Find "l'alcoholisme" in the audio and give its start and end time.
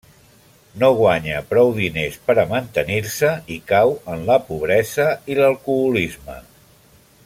5.43-6.45